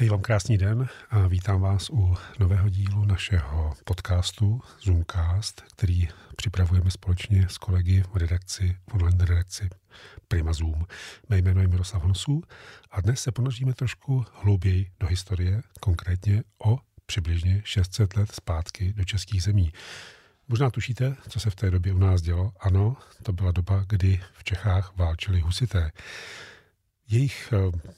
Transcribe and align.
Přeji 0.00 0.10
vám 0.10 0.20
krásný 0.20 0.58
den 0.58 0.88
a 1.10 1.26
vítám 1.26 1.60
vás 1.60 1.90
u 1.90 2.14
nového 2.38 2.68
dílu 2.68 3.04
našeho 3.04 3.74
podcastu 3.84 4.60
Zoomcast, 4.82 5.64
který 5.76 6.08
připravujeme 6.36 6.90
společně 6.90 7.48
s 7.48 7.58
kolegy 7.58 8.02
v 8.12 8.16
redakci, 8.16 8.76
v 8.90 8.94
online 8.94 9.24
redakci 9.24 9.68
Prima 10.28 10.52
Zoom. 10.52 10.86
Mé 11.28 11.38
jméno 11.38 11.60
je 11.60 11.68
Miroslav 11.68 12.02
Honsů 12.02 12.42
a 12.90 13.00
dnes 13.00 13.22
se 13.22 13.32
ponoříme 13.32 13.74
trošku 13.74 14.24
hlouběji 14.42 14.90
do 15.00 15.06
historie, 15.06 15.62
konkrétně 15.80 16.42
o 16.64 16.78
přibližně 17.06 17.62
600 17.64 18.16
let 18.16 18.32
zpátky 18.32 18.92
do 18.96 19.04
českých 19.04 19.42
zemí. 19.42 19.72
Možná 20.48 20.70
tušíte, 20.70 21.16
co 21.28 21.40
se 21.40 21.50
v 21.50 21.54
té 21.54 21.70
době 21.70 21.92
u 21.92 21.98
nás 21.98 22.22
dělo. 22.22 22.52
Ano, 22.60 22.96
to 23.22 23.32
byla 23.32 23.52
doba, 23.52 23.84
kdy 23.88 24.20
v 24.32 24.44
Čechách 24.44 24.92
válčili 24.96 25.40
husité. 25.40 25.92
Jejich 27.08 27.52
eh, 27.52 27.90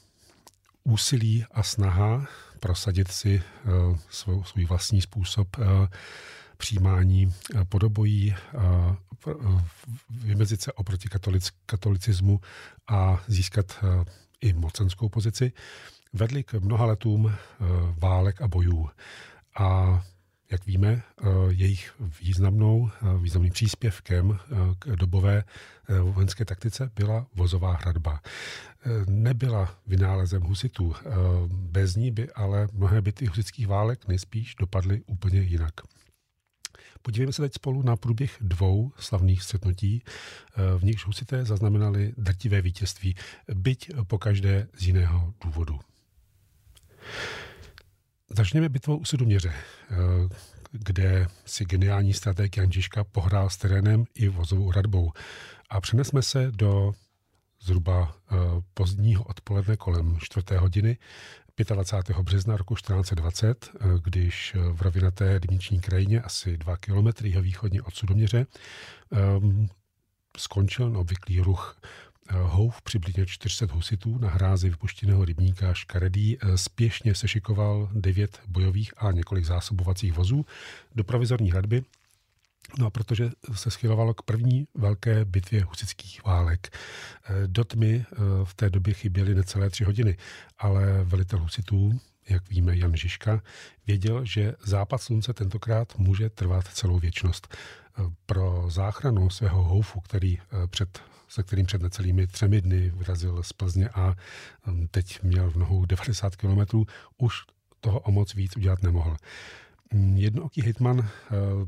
úsilí 0.84 1.44
a 1.50 1.62
snaha 1.62 2.26
prosadit 2.60 3.08
si 3.10 3.42
eh, 3.42 3.70
svou, 4.10 4.44
svůj 4.44 4.64
vlastní 4.64 5.00
způsob 5.00 5.48
eh, 5.58 5.88
přijímání 6.56 7.34
podobojí, 7.68 8.34
vymezit 10.10 10.62
se 10.62 10.72
oproti 10.72 11.08
katolic, 11.08 11.50
katolicismu 11.66 12.40
a 12.88 13.22
získat 13.26 13.84
i 14.40 14.52
mocenskou 14.52 15.08
pozici, 15.08 15.52
vedli 16.12 16.44
k 16.44 16.52
mnoha 16.52 16.84
letům 16.84 17.32
válek 17.98 18.42
a 18.42 18.48
bojů. 18.48 18.90
A 19.58 20.02
jak 20.52 20.66
víme, 20.66 21.02
eh, 21.02 21.24
jejich 21.48 21.94
významnou, 22.22 22.90
eh, 22.90 23.18
významným 23.18 23.52
příspěvkem 23.52 24.38
eh, 24.42 24.56
k 24.78 24.86
dobové 24.86 25.44
vojenské 26.02 26.44
taktice 26.44 26.90
byla 26.96 27.26
vozová 27.34 27.76
hradba. 27.76 28.20
Nebyla 29.08 29.78
vynálezem 29.86 30.42
husitů. 30.42 30.94
Bez 31.48 31.96
ní 31.96 32.10
by 32.10 32.32
ale 32.32 32.68
mnohé 32.72 33.00
byty 33.00 33.26
husických 33.26 33.66
válek 33.66 34.08
nejspíš 34.08 34.54
dopadly 34.54 35.02
úplně 35.06 35.40
jinak. 35.40 35.72
Podívejme 37.02 37.32
se 37.32 37.42
teď 37.42 37.54
spolu 37.54 37.82
na 37.82 37.96
průběh 37.96 38.36
dvou 38.40 38.92
slavných 38.96 39.42
střetnutí, 39.42 40.02
v 40.78 40.84
nichž 40.84 41.06
husité 41.06 41.44
zaznamenali 41.44 42.12
drtivé 42.16 42.62
vítězství, 42.62 43.16
byť 43.54 43.90
po 44.06 44.18
každé 44.18 44.68
z 44.74 44.86
jiného 44.86 45.34
důvodu. 45.44 45.80
Začněme 48.36 48.68
bitvou 48.68 48.96
u 48.96 49.04
Sudoměře, 49.04 49.52
eh, 49.90 49.96
kde 50.72 51.26
si 51.44 51.64
geniální 51.64 52.12
strateg 52.12 52.56
Jan 52.56 52.70
pohrál 53.12 53.50
s 53.50 53.56
terénem 53.56 54.04
i 54.14 54.28
vozovou 54.28 54.68
hradbou. 54.68 55.12
A 55.70 55.80
přenesme 55.80 56.22
se 56.22 56.50
do 56.50 56.92
zhruba 57.62 58.16
eh, 58.16 58.36
pozdního 58.74 59.24
odpoledne 59.24 59.76
kolem 59.76 60.18
4. 60.20 60.46
hodiny 60.56 60.98
25. 61.74 62.18
března 62.22 62.56
roku 62.56 62.74
1420, 62.74 63.70
eh, 63.74 63.86
když 64.04 64.56
v 64.72 64.82
rovinaté 64.82 65.38
rybniční 65.38 65.80
krajině 65.80 66.20
asi 66.20 66.56
2 66.56 66.76
km 66.76 67.08
východně 67.40 67.82
od 67.82 67.94
Sudoměře 67.94 68.46
skončil 70.38 70.90
neobvyklý 70.90 71.40
ruch 71.40 71.80
Eh, 72.28 72.34
Houf 72.38 72.82
přibližně 72.82 73.26
400 73.26 73.66
husitů 73.74 74.18
na 74.18 74.30
hrázi 74.30 74.70
vypuštěného 74.70 75.24
rybníka 75.24 75.74
Škaredý 75.74 76.38
eh, 76.40 76.58
spěšně 76.58 77.14
sešikoval 77.14 77.88
devět 77.92 78.40
bojových 78.48 78.92
a 78.96 79.12
několik 79.12 79.44
zásobovacích 79.44 80.12
vozů 80.12 80.46
do 80.94 81.04
provizorní 81.04 81.50
hradby, 81.50 81.82
No 82.78 82.86
a 82.86 82.90
protože 82.90 83.30
se 83.54 83.70
schylovalo 83.70 84.14
k 84.14 84.22
první 84.22 84.66
velké 84.74 85.24
bitvě 85.24 85.64
husických 85.64 86.24
válek. 86.24 86.76
Eh, 87.24 87.46
do 87.46 87.64
tmy 87.64 88.04
v 88.44 88.54
té 88.54 88.70
době 88.70 88.94
chyběly 88.94 89.34
necelé 89.34 89.70
tři 89.70 89.84
hodiny, 89.84 90.16
ale 90.58 91.04
velitel 91.04 91.38
husitů, 91.38 92.00
jak 92.28 92.50
víme 92.50 92.76
Jan 92.76 92.96
Žižka, 92.96 93.42
věděl, 93.86 94.24
že 94.24 94.54
západ 94.64 95.02
slunce 95.02 95.32
tentokrát 95.32 95.98
může 95.98 96.30
trvat 96.30 96.68
celou 96.68 96.98
věčnost. 96.98 97.56
Pro 98.26 98.64
záchranu 98.68 99.30
svého 99.30 99.64
houfu, 99.64 100.00
který 100.00 100.38
před 100.66 101.00
se 101.32 101.42
kterým 101.42 101.66
před 101.66 101.82
necelými 101.82 102.26
třemi 102.26 102.60
dny 102.60 102.92
vyrazil 102.94 103.42
z 103.42 103.52
Plzně 103.52 103.88
a 103.88 104.14
um, 104.66 104.88
teď 104.90 105.22
měl 105.22 105.50
v 105.50 105.56
nohou 105.56 105.84
90 105.84 106.36
kilometrů, 106.36 106.86
už 107.18 107.34
toho 107.80 108.00
o 108.00 108.10
moc 108.10 108.34
víc 108.34 108.56
udělat 108.56 108.82
nemohl. 108.82 109.16
Mm, 109.92 110.16
jednooký 110.16 110.62
hitman 110.62 110.98
uh, 110.98 111.06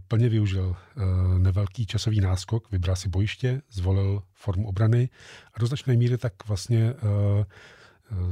plně 0.08 0.28
využil 0.28 0.76
uh, 0.96 1.38
nevelký 1.38 1.86
časový 1.86 2.20
náskok, 2.20 2.70
vybral 2.70 2.96
si 2.96 3.08
bojiště, 3.08 3.62
zvolil 3.70 4.22
formu 4.32 4.68
obrany 4.68 5.08
a 5.54 5.60
do 5.60 5.66
značné 5.66 5.96
míry 5.96 6.18
tak 6.18 6.32
vlastně 6.48 6.94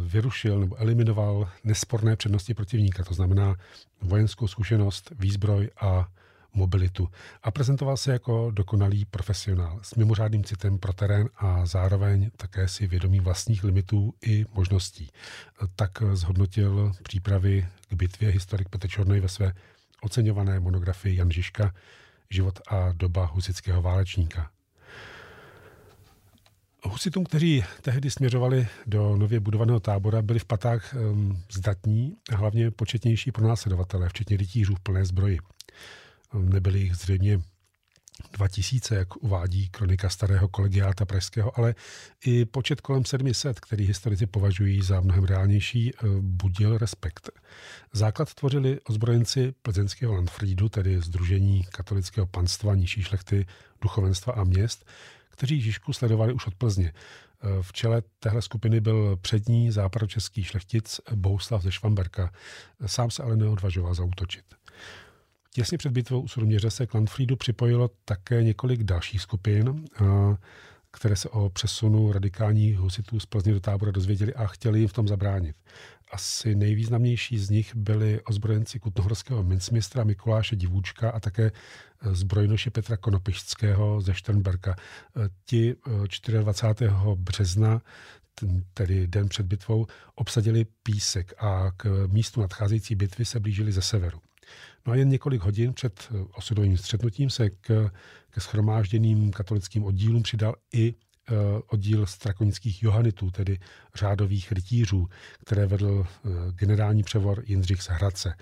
vyrušil 0.06 0.60
nebo 0.60 0.76
eliminoval 0.76 1.48
nesporné 1.64 2.16
přednosti 2.16 2.54
protivníka, 2.54 3.04
to 3.04 3.14
znamená 3.14 3.56
vojenskou 4.00 4.48
zkušenost, 4.48 5.12
výzbroj 5.18 5.70
a 5.80 6.08
mobilitu 6.54 7.08
a 7.42 7.50
prezentoval 7.50 7.96
se 7.96 8.12
jako 8.12 8.50
dokonalý 8.50 9.04
profesionál 9.04 9.80
s 9.82 9.94
mimořádným 9.94 10.44
citem 10.44 10.78
pro 10.78 10.92
terén 10.92 11.28
a 11.36 11.66
zároveň 11.66 12.30
také 12.36 12.68
si 12.68 12.86
vědomí 12.86 13.20
vlastních 13.20 13.64
limitů 13.64 14.14
i 14.26 14.46
možností. 14.54 15.10
Tak 15.76 15.90
zhodnotil 16.12 16.92
přípravy 17.02 17.68
k 17.88 17.94
bitvě 17.94 18.30
historik 18.30 18.68
Petr 18.68 18.88
Čornej 18.88 19.20
ve 19.20 19.28
své 19.28 19.52
oceňované 20.00 20.60
monografii 20.60 21.16
Jan 21.16 21.30
Žižka 21.30 21.74
Život 22.30 22.58
a 22.68 22.92
doba 22.92 23.24
husického 23.24 23.82
válečníka. 23.82 24.50
Husitům, 26.84 27.24
kteří 27.24 27.64
tehdy 27.82 28.10
směřovali 28.10 28.68
do 28.86 29.16
nově 29.16 29.40
budovaného 29.40 29.80
tábora, 29.80 30.22
byli 30.22 30.38
v 30.38 30.44
patách 30.44 30.94
um, 30.94 31.42
zdatní 31.52 32.16
a 32.32 32.36
hlavně 32.36 32.70
početnější 32.70 33.32
pro 33.32 33.48
následovatelé, 33.48 34.08
včetně 34.08 34.36
rytířů 34.36 34.74
v 34.74 34.80
plné 34.80 35.04
zbroji. 35.04 35.38
Nebyly 36.34 36.80
jich 36.80 36.94
zřejmě 36.94 37.40
2000, 38.32 38.94
jak 38.94 39.16
uvádí 39.16 39.68
kronika 39.68 40.08
starého 40.08 40.48
kolegiáta 40.48 41.04
pražského, 41.04 41.58
ale 41.58 41.74
i 42.26 42.44
počet 42.44 42.80
kolem 42.80 43.04
700, 43.04 43.60
který 43.60 43.86
historici 43.86 44.26
považují 44.26 44.82
za 44.82 45.00
mnohem 45.00 45.24
reálnější, 45.24 45.90
eh, 45.94 46.06
budil 46.20 46.78
respekt. 46.78 47.30
Základ 47.92 48.34
tvořili 48.34 48.80
ozbrojenci 48.80 49.54
plzeňského 49.62 50.14
Landfriedu, 50.14 50.68
tedy 50.68 51.00
Združení 51.00 51.64
katolického 51.64 52.26
panstva, 52.26 52.74
nižší 52.74 53.02
šlechty, 53.02 53.46
duchovenstva 53.80 54.32
a 54.32 54.44
měst, 54.44 54.86
kteří 55.30 55.60
Žižku 55.60 55.92
sledovali 55.92 56.32
už 56.32 56.46
od 56.46 56.54
Plzně. 56.54 56.92
Eh, 56.92 57.62
v 57.62 57.72
čele 57.72 58.02
téhle 58.18 58.42
skupiny 58.42 58.80
byl 58.80 59.16
přední 59.16 59.70
západočeský 59.70 60.44
šlechtic 60.44 61.00
Bouslav 61.14 61.62
ze 61.62 61.72
Švamberka. 61.72 62.32
Sám 62.86 63.10
se 63.10 63.22
ale 63.22 63.36
neodvažoval 63.36 63.94
zautočit. 63.94 64.44
Těsně 65.54 65.78
před 65.78 65.92
bitvou 65.92 66.20
u 66.20 66.28
Sudoměře 66.28 66.70
se 66.70 66.86
k 66.86 66.94
Landfriedu 66.94 67.36
připojilo 67.36 67.90
také 68.04 68.42
několik 68.42 68.82
dalších 68.84 69.22
skupin, 69.22 69.84
které 70.90 71.16
se 71.16 71.28
o 71.28 71.48
přesunu 71.48 72.12
radikálních 72.12 72.78
husitů 72.78 73.20
z 73.20 73.26
Plzně 73.26 73.52
do 73.52 73.60
tábora 73.60 73.92
dozvěděli 73.92 74.34
a 74.34 74.46
chtěli 74.46 74.78
jim 74.78 74.88
v 74.88 74.92
tom 74.92 75.08
zabránit. 75.08 75.56
Asi 76.12 76.54
nejvýznamnější 76.54 77.38
z 77.38 77.50
nich 77.50 77.76
byli 77.76 78.20
ozbrojenci 78.20 78.80
kutnohorského 78.80 79.42
mincmistra 79.42 80.04
Mikuláše 80.04 80.56
Divůčka 80.56 81.10
a 81.10 81.20
také 81.20 81.52
zbrojnoši 82.10 82.70
Petra 82.70 82.96
Konopišského 82.96 84.00
ze 84.00 84.14
Šternberka. 84.14 84.76
Ti 85.44 85.74
24. 86.40 86.92
března 87.14 87.82
tedy 88.74 89.06
den 89.06 89.28
před 89.28 89.46
bitvou, 89.46 89.86
obsadili 90.14 90.66
Písek 90.82 91.34
a 91.38 91.70
k 91.76 92.06
místu 92.06 92.40
nadcházející 92.40 92.94
bitvy 92.94 93.24
se 93.24 93.40
blížili 93.40 93.72
ze 93.72 93.82
severu. 93.82 94.18
No 94.86 94.92
a 94.92 94.96
jen 94.96 95.08
několik 95.08 95.42
hodin 95.42 95.72
před 95.72 96.08
eh, 96.10 96.24
osudovým 96.34 96.76
střetnutím 96.76 97.30
se 97.30 97.50
k, 97.50 97.90
ke 98.30 98.40
schromážděným 98.40 99.30
katolickým 99.30 99.84
oddílům 99.84 100.22
přidal 100.22 100.54
i 100.72 100.94
uh, 100.94 101.36
oddíl 101.66 102.06
strakonických 102.06 102.82
johanitů, 102.82 103.30
tedy 103.30 103.58
řádových 103.94 104.52
rytířů, 104.52 105.08
které 105.44 105.66
vedl 105.66 105.90
uh, 105.90 106.06
generální 106.52 107.02
převor 107.02 107.42
Jindřich 107.46 107.82
z 107.82 107.88
Hradce. 107.88 108.34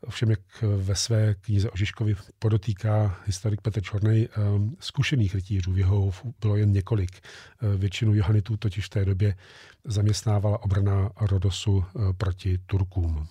Ovšem, 0.00 0.30
jak 0.30 0.40
ve 0.76 0.96
své 0.96 1.34
knize 1.34 1.70
o 1.70 1.76
Žižkovi 1.76 2.16
podotýká 2.38 3.20
historik 3.24 3.60
Petr 3.60 3.82
Čornej, 3.82 4.28
zkušených 4.80 5.34
rytířů 5.34 5.72
v 5.72 5.78
jeho 5.78 6.12
bylo 6.40 6.56
jen 6.56 6.72
několik. 6.72 7.10
Většinu 7.76 8.14
Johanitů 8.14 8.56
totiž 8.56 8.86
v 8.86 8.88
té 8.88 9.04
době 9.04 9.36
zaměstnávala 9.84 10.62
obrana 10.62 11.10
Rodosu 11.20 11.84
proti 12.18 12.58
Turkům. 12.66 13.28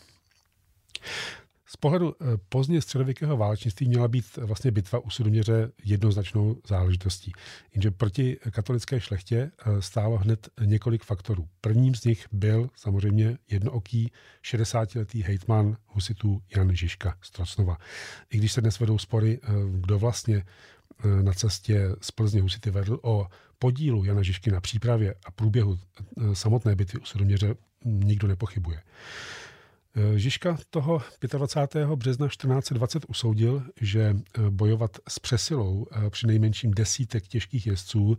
Z 1.68 1.78
pohledu 1.78 2.16
eh, 2.22 2.26
pozdně 2.50 2.82
středověkého 2.82 3.38
válečnictví 3.38 3.88
měla 3.88 4.08
být 4.08 4.38
vlastně 4.38 4.72
bitva 4.72 5.00
u 5.00 5.10
Sudoměře 5.10 5.72
jednoznačnou 5.86 6.62
záležitostí. 6.68 7.32
Jenže 7.76 7.92
proti 7.92 8.38
katolické 8.52 9.00
šlechtě 9.00 9.38
eh, 9.38 9.82
stálo 9.82 10.18
hned 10.18 10.50
několik 10.66 11.04
faktorů. 11.04 11.48
Prvním 11.62 11.96
z 11.96 12.04
nich 12.04 12.26
byl 12.32 12.70
samozřejmě 12.76 13.38
jednooký 13.50 14.12
60-letý 14.44 15.24
hejtman 15.24 15.78
husitů 15.88 16.42
Jan 16.56 16.76
Žižka 16.76 17.18
z 17.22 17.32
Trocnova. 17.32 17.78
I 18.30 18.38
když 18.38 18.52
se 18.52 18.62
dnes 18.62 18.80
vedou 18.80 18.98
spory, 18.98 19.40
eh, 19.44 19.48
kdo 19.72 20.00
vlastně 20.00 20.46
na 21.22 21.34
cestě 21.34 21.90
z 22.02 22.12
Plzně 22.12 22.42
husity 22.42 22.72
vedl 22.72 23.00
o 23.04 23.28
podílu 23.60 24.04
Jana 24.04 24.22
Žižky 24.22 24.52
na 24.52 24.62
přípravě 24.62 25.16
a 25.26 25.32
průběhu 25.32 25.80
samotné 26.34 26.76
bitvy 26.76 27.00
u 27.00 27.06
Sudoměře, 27.06 27.56
nikdo 27.86 28.28
nepochybuje. 28.28 28.82
Eh, 29.96 30.20
Žižka 30.20 30.58
toho 30.70 31.02
25. 31.22 31.96
března 31.96 32.28
1420 32.28 33.06
usoudil, 33.08 33.64
že 33.82 34.16
eh, 34.16 34.50
bojovat 34.50 34.98
s 35.08 35.20
přesilou 35.20 35.88
eh, 35.92 36.10
při 36.10 36.28
nejmenším 36.28 36.72
desítek 36.72 37.28
těžkých 37.28 37.68
jezdců, 37.68 38.18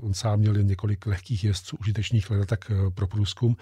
on 0.00 0.14
sám 0.14 0.38
měl 0.38 0.56
jen 0.56 0.66
několik 0.66 1.06
lehkých 1.06 1.44
jezdců 1.44 1.76
užitečných 1.80 2.30
let 2.30 2.46
tak 2.46 2.70
pro 2.94 3.06
průzkum, 3.06 3.56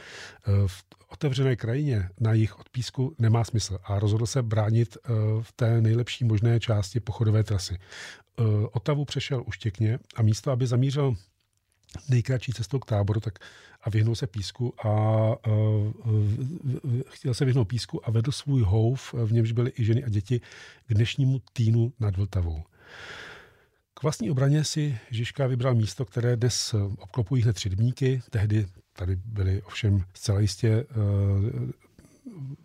v 0.66 0.84
otevřené 1.08 1.56
krajině 1.56 2.08
na 2.20 2.32
jich 2.32 2.58
od 2.58 2.68
písku 2.68 3.14
nemá 3.18 3.44
smysl 3.44 3.78
a 3.84 3.98
rozhodl 3.98 4.26
se 4.26 4.42
bránit 4.42 4.96
v 5.40 5.52
té 5.56 5.80
nejlepší 5.80 6.24
možné 6.24 6.60
části 6.60 7.00
pochodové 7.00 7.44
trasy. 7.44 7.78
Otavu 8.72 9.04
přešel 9.04 9.44
uštěkně 9.46 9.98
a 10.16 10.22
místo, 10.22 10.50
aby 10.50 10.66
zamířil 10.66 11.16
nejkratší 12.08 12.52
cestou 12.52 12.78
k 12.78 12.86
táboru 12.86 13.20
tak 13.20 13.38
a 13.82 13.90
vyhnul 13.90 14.14
se 14.14 14.26
písku 14.26 14.74
a 14.86 14.90
uh, 15.48 15.92
chtěl 17.08 17.34
se 17.34 17.44
vyhnout 17.44 17.64
písku 17.64 18.08
a 18.08 18.10
vedl 18.10 18.32
svůj 18.32 18.62
houf, 18.62 19.14
v 19.14 19.32
němž 19.32 19.52
byly 19.52 19.72
i 19.78 19.84
ženy 19.84 20.04
a 20.04 20.08
děti, 20.08 20.40
k 20.86 20.94
dnešnímu 20.94 21.42
týnu 21.52 21.92
nad 22.00 22.16
Vltavou. 22.16 22.62
K 23.94 24.02
vlastní 24.02 24.30
obraně 24.30 24.64
si 24.64 24.98
Žižka 25.10 25.46
vybral 25.46 25.74
místo, 25.74 26.04
které 26.04 26.36
dnes 26.36 26.74
obklopují 26.98 27.42
hned 27.42 27.52
tři 27.52 27.68
rybníky. 27.68 28.22
Tehdy 28.30 28.66
tady 28.92 29.16
byly 29.16 29.62
ovšem 29.62 30.04
zcela 30.14 30.40
jistě 30.40 30.84
uh, 30.84 31.70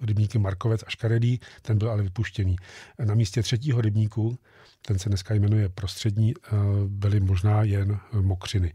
rybníky 0.02 0.38
Markovec 0.38 0.84
a 0.88 0.90
Škaredý, 0.90 1.40
ten 1.62 1.78
byl 1.78 1.92
ale 1.92 2.04
vypuštěný. 2.04 2.56
Na 3.06 3.16
místě 3.16 3.44
třetího 3.44 3.82
rybníku, 3.82 4.40
ten 4.82 5.00
se 5.00 5.10
dneska 5.10 5.34
jmenuje 5.34 5.70
prostřední, 5.70 6.34
byly 6.88 7.20
možná 7.20 7.64
jen 7.64 8.00
mokřiny. 8.22 8.74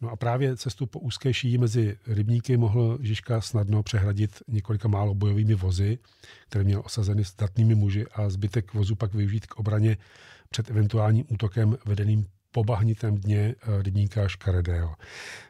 No 0.00 0.10
a 0.10 0.16
právě 0.16 0.56
cestu 0.56 0.86
po 0.86 0.98
úzké 0.98 1.34
šíji 1.34 1.58
mezi 1.58 1.96
rybníky 2.06 2.56
mohl 2.56 2.98
Žižka 3.00 3.40
snadno 3.40 3.82
přehradit 3.82 4.42
několika 4.48 4.88
málo 4.88 5.14
bojovými 5.14 5.54
vozy, 5.54 5.98
které 6.48 6.64
měl 6.64 6.82
osazeny 6.84 7.24
statnými 7.24 7.74
muži 7.74 8.06
a 8.14 8.30
zbytek 8.30 8.74
vozu 8.74 8.96
pak 8.96 9.14
využít 9.14 9.46
k 9.46 9.56
obraně 9.56 9.96
před 10.50 10.70
eventuálním 10.70 11.24
útokem 11.28 11.78
vedeným 11.84 12.26
po 12.52 12.64
bahnitém 12.64 13.16
dně 13.16 13.54
eh, 13.62 13.82
rybníka 13.82 14.28
Škaredého. 14.28 14.94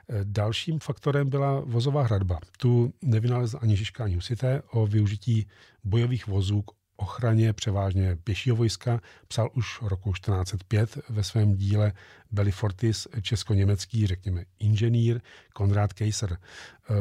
Eh, 0.08 0.20
dalším 0.24 0.78
faktorem 0.78 1.30
byla 1.30 1.60
vozová 1.60 2.02
hradba. 2.02 2.38
Tu 2.58 2.92
nevynalezl 3.02 3.58
ani 3.62 3.76
Žižka, 3.76 4.04
ani 4.04 4.14
Husité. 4.14 4.62
O 4.70 4.86
využití 4.86 5.46
bojových 5.84 6.26
vozů 6.26 6.62
k 6.62 6.70
ochraně 7.00 7.52
převážně 7.52 8.16
pěšího 8.24 8.56
vojska 8.56 9.00
psal 9.28 9.50
už 9.54 9.82
roku 9.82 10.12
1405 10.12 10.98
ve 11.08 11.24
svém 11.24 11.56
díle 11.56 11.92
Bellifortis 12.30 13.08
česko-německý, 13.22 14.06
řekněme, 14.06 14.44
inženýr 14.58 15.20
Konrad 15.52 15.92
Kejser. 15.92 16.38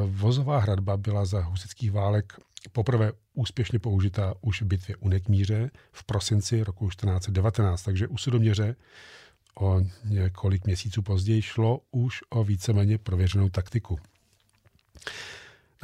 Vozová 0.05 0.59
hradba 0.59 0.97
byla 0.97 1.25
za 1.25 1.41
husických 1.41 1.91
válek 1.91 2.33
poprvé 2.71 3.11
úspěšně 3.33 3.79
použita 3.79 4.33
už 4.41 4.61
v 4.61 4.65
bitvě 4.65 4.95
u 4.95 5.09
Nekmíře 5.09 5.71
v 5.91 6.03
prosinci 6.03 6.63
roku 6.63 6.89
1419, 6.89 7.83
takže 7.83 8.07
u 8.07 8.17
Sudoměře 8.17 8.75
o 9.59 9.81
několik 10.05 10.65
měsíců 10.65 11.01
později 11.01 11.41
šlo 11.41 11.81
už 11.91 12.19
o 12.29 12.43
víceméně 12.43 12.97
prověřenou 12.97 13.49
taktiku. 13.49 13.99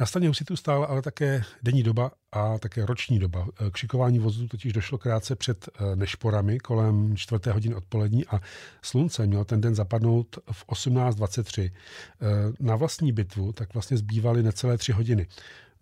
Na 0.00 0.06
straně 0.06 0.28
husitů 0.28 0.56
stála 0.56 0.86
ale 0.86 1.02
také 1.02 1.42
denní 1.62 1.82
doba 1.82 2.10
a 2.32 2.58
také 2.58 2.86
roční 2.86 3.18
doba. 3.18 3.48
K 3.72 3.76
šikování 3.76 4.18
vozů 4.18 4.48
totiž 4.48 4.72
došlo 4.72 4.98
krátce 4.98 5.36
před 5.36 5.68
eh, 5.68 5.96
nešporami 5.96 6.58
kolem 6.58 7.16
čtvrté 7.16 7.52
hodiny 7.52 7.74
odpolední 7.74 8.26
a 8.26 8.40
slunce 8.82 9.26
mělo 9.26 9.44
ten 9.44 9.60
den 9.60 9.74
zapadnout 9.74 10.38
v 10.52 10.66
18.23. 10.66 11.70
Eh, 11.72 12.26
na 12.60 12.76
vlastní 12.76 13.12
bitvu 13.12 13.52
tak 13.52 13.74
vlastně 13.74 13.96
zbývaly 13.96 14.42
necelé 14.42 14.78
tři 14.78 14.92
hodiny. 14.92 15.26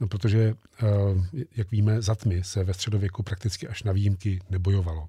No, 0.01 0.09
protože, 0.09 0.55
eh, 0.83 0.87
jak 1.57 1.71
víme, 1.71 2.03
za 2.03 2.15
tmy 2.15 2.45
se 2.45 2.65
ve 2.65 2.75
středověku 2.75 3.23
prakticky 3.23 3.69
až 3.69 3.83
na 3.83 3.93
výjimky 3.93 4.41
nebojovalo. 4.51 5.09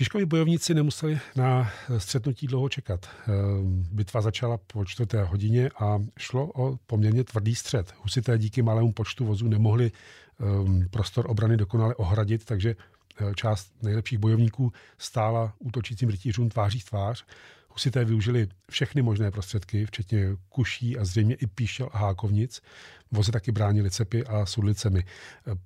Žižkovi 0.00 0.26
bojovníci 0.26 0.74
nemuseli 0.74 1.20
na 1.36 1.70
střetnutí 1.98 2.46
dlouho 2.46 2.68
čekat. 2.68 3.06
Ehm, 3.06 3.84
bitva 3.92 4.20
začala 4.20 4.58
po 4.58 4.84
čtvrté 4.84 5.22
hodině 5.24 5.70
a 5.80 5.98
šlo 6.18 6.46
o 6.54 6.78
poměrně 6.86 7.24
tvrdý 7.24 7.54
střed. 7.54 7.94
Husité 8.02 8.38
díky 8.38 8.62
malému 8.62 8.92
počtu 8.92 9.24
vozů 9.24 9.48
nemohli 9.48 9.92
ehm, 10.40 10.88
prostor 10.90 11.30
obrany 11.30 11.56
dokonale 11.56 11.94
ohradit, 11.94 12.44
takže 12.44 12.76
eh, 13.20 13.32
část 13.34 13.72
nejlepších 13.82 14.18
bojovníků 14.18 14.72
stála 14.98 15.52
útočícím 15.58 16.10
rytířům 16.10 16.48
tváří 16.48 16.80
v 16.80 16.84
tvář 16.84 17.24
Husité 17.72 18.04
využili 18.04 18.48
všechny 18.70 19.02
možné 19.02 19.30
prostředky, 19.30 19.86
včetně 19.86 20.36
kuší 20.48 20.98
a 20.98 21.04
zřejmě 21.04 21.34
i 21.34 21.46
píšel 21.46 21.88
a 21.92 21.98
hákovnic. 21.98 22.62
Vozy 23.12 23.32
taky 23.32 23.52
bránili 23.52 23.90
cepy 23.90 24.24
a 24.24 24.46
sudlicemi. 24.46 25.04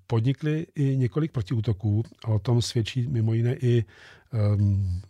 Podnikli 0.07 0.67
i 0.75 0.97
několik 0.97 1.33
protiútoků 1.33 2.03
o 2.27 2.39
tom 2.39 2.63
svědčí 2.63 3.09
mimo 3.09 3.35
jiné 3.35 3.57
i 3.57 3.85
um, 4.33 5.03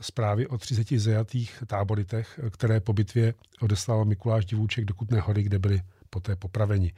zprávy 0.00 0.46
o 0.46 0.58
30 0.58 0.88
zajatých 0.88 1.62
táboritech, 1.66 2.40
které 2.50 2.80
po 2.80 2.92
bitvě 2.92 3.34
odeslal 3.60 4.04
Mikuláš 4.04 4.44
Divůček 4.44 4.84
do 4.84 4.94
Kutné 4.94 5.20
hory, 5.20 5.42
kde 5.42 5.58
byli 5.58 5.82
poté 6.10 6.36
popraveni. 6.36 6.92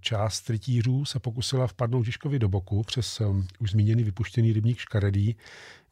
Část 0.00 0.50
rytířů 0.50 1.04
se 1.04 1.18
pokusila 1.18 1.66
vpadnout 1.66 2.04
Žižkovi 2.04 2.38
do 2.38 2.48
boku 2.48 2.82
přes 2.82 3.20
um, 3.20 3.46
už 3.58 3.70
zmíněný 3.70 4.04
vypuštěný 4.04 4.52
rybník 4.52 4.78
Škaredý, 4.78 5.36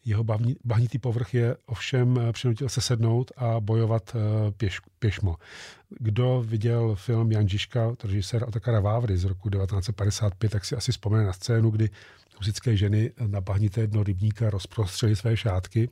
jeho 0.05 0.25
bahnitý 0.65 0.99
povrch 0.99 1.35
je 1.35 1.57
ovšem 1.67 2.19
eh, 2.19 2.33
přinutil 2.33 2.69
se 2.69 2.81
sednout 2.81 3.33
a 3.37 3.61
bojovat 3.61 4.17
eh, 4.17 4.53
pěš, 4.53 4.81
pěšmo. 4.99 5.37
Kdo 5.89 6.45
viděl 6.47 6.95
film 6.95 7.33
Jan 7.33 7.49
Žižka, 7.49 7.95
režisér 8.05 8.45
Otakara 8.49 8.81
Vávry 8.81 9.19
z 9.19 9.25
roku 9.25 9.51
1955, 9.51 10.53
tak 10.53 10.65
si 10.65 10.77
asi 10.77 10.93
vzpomene 10.93 11.25
na 11.25 11.33
scénu, 11.33 11.71
kdy 11.71 11.91
husické 12.37 12.77
ženy 12.77 13.11
na 13.27 13.41
bahnité 13.41 13.87
dno 13.87 14.03
rybníka 14.03 14.51
rozprostřely 14.51 15.17
své 15.17 15.37
šátky 15.37 15.89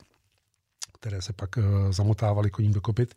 které 1.01 1.23
se 1.23 1.33
pak 1.33 1.59
eh, 1.59 1.63
zamotávaly 1.93 2.51
koním 2.51 2.73
do 2.73 2.81
kopit. 2.81 3.15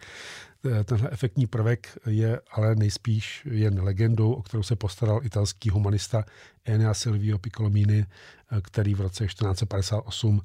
Tenhle 0.85 1.09
efektní 1.11 1.47
prvek 1.47 1.97
je 2.05 2.39
ale 2.51 2.75
nejspíš 2.75 3.47
jen 3.51 3.81
legendou, 3.81 4.33
o 4.33 4.41
kterou 4.41 4.63
se 4.63 4.75
postaral 4.75 5.19
italský 5.23 5.69
humanista 5.69 6.25
Enea 6.65 6.93
Silvio 6.93 7.37
Piccolomini, 7.37 8.05
který 8.61 8.95
v 8.95 9.01
roce 9.01 9.25
1458 9.25 10.41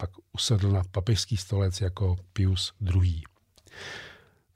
pak 0.00 0.10
usedl 0.32 0.70
na 0.72 0.82
papežský 0.90 1.36
stolec 1.36 1.80
jako 1.80 2.16
Pius 2.32 2.72
II. 2.94 3.22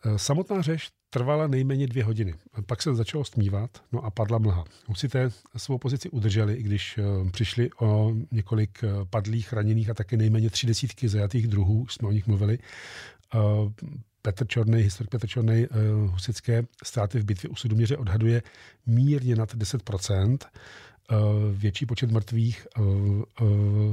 E, 0.04 0.18
samotná 0.18 0.62
řeš 0.62 0.90
trvala 1.10 1.46
nejméně 1.46 1.86
dvě 1.86 2.04
hodiny. 2.04 2.34
Pak 2.66 2.82
se 2.82 2.94
začalo 2.94 3.24
stmívat, 3.24 3.82
no 3.92 4.04
a 4.04 4.10
padla 4.10 4.38
mlha. 4.38 4.64
Musíte 4.88 5.30
svou 5.56 5.78
pozici 5.78 6.10
udrželi, 6.10 6.54
i 6.54 6.62
když 6.62 6.98
e, 6.98 7.30
přišli 7.30 7.70
o 7.80 8.12
několik 8.32 8.84
e, 8.84 8.88
padlých, 9.10 9.52
raněných 9.52 9.90
a 9.90 9.94
také 9.94 10.16
nejméně 10.16 10.50
tři 10.50 10.66
desítky 10.66 11.08
zajatých 11.08 11.48
druhů, 11.48 11.86
jsme 11.88 12.08
o 12.08 12.12
nich 12.12 12.26
mluvili. 12.26 12.58
Petr 14.22 14.46
Čornej, 14.46 14.82
historik 14.82 15.10
Petr 15.10 15.26
Čornej, 15.26 15.68
husické 16.06 16.64
ztráty 16.84 17.18
v 17.18 17.24
bitvě 17.24 17.50
u 17.50 17.56
Sudoměře 17.56 17.96
odhaduje 17.96 18.42
mírně 18.86 19.36
nad 19.36 19.54
10%. 19.54 20.38
Eh, 21.10 21.16
větší 21.52 21.86
počet 21.86 22.10
mrtvých 22.10 22.66
eh, 22.66 22.80
eh, 23.40 23.44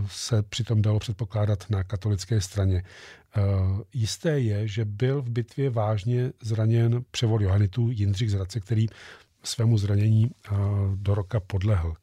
se 0.08 0.44
přitom 0.44 0.82
dalo 0.82 1.00
předpokládat 1.00 1.70
na 1.70 1.84
katolické 1.84 2.42
straně. 2.42 2.84
Jisté 3.94 4.40
je, 4.40 4.68
že 4.68 4.86
byl 4.86 5.22
v 5.22 5.30
bitvě 5.30 5.70
vážně 5.70 6.32
zraněn 6.42 7.04
převod 7.12 7.42
Johanitů 7.42 7.90
Jindřich 7.92 8.32
z 8.32 8.34
Hradce, 8.34 8.60
který 8.60 8.88
svému 9.44 9.78
zranění 9.78 10.32
do 10.96 11.16
roka 11.16 11.40
podlehl. 11.40 11.94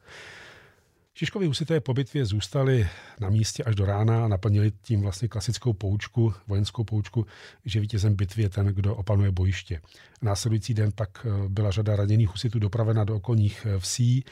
Žižkovi 1.15 1.47
husité 1.47 1.81
po 1.81 1.95
bitvě 1.95 2.25
zůstali 2.25 2.89
na 3.21 3.31
místě 3.31 3.65
až 3.65 3.75
do 3.75 3.85
rána 3.85 4.25
a 4.25 4.29
naplnili 4.29 4.73
tím 4.83 5.03
vlastně 5.03 5.29
klasickou 5.29 5.73
poučku, 5.73 6.35
vojenskou 6.47 6.85
poučku, 6.85 7.27
že 7.65 7.81
vítězem 7.81 8.15
bitvy 8.15 8.43
je 8.43 8.49
ten, 8.49 8.67
kdo 8.67 8.97
opanuje 8.97 9.31
bojiště. 9.31 9.81
Následující 10.23 10.75
den 10.75 10.93
pak 10.95 11.27
byla 11.49 11.71
řada 11.71 11.97
raněných 11.97 12.29
husitů 12.29 12.59
dopravena 12.59 13.05
do 13.05 13.17
okolních 13.17 13.67
vsí, 13.79 14.25